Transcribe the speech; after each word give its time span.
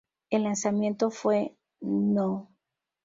El 0.31 0.45
lanzamiento 0.45 1.11
fue 1.11 1.55
no. 1.79 2.49